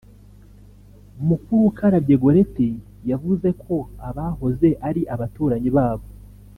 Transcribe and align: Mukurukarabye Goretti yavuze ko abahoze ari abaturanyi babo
Mukurukarabye 1.27 2.15
Goretti 2.23 2.67
yavuze 3.09 3.49
ko 3.63 3.75
abahoze 4.09 4.69
ari 4.87 5.01
abaturanyi 5.13 5.69
babo 5.77 6.07